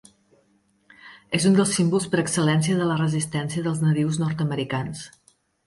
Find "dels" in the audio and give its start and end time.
1.59-1.73, 3.69-3.87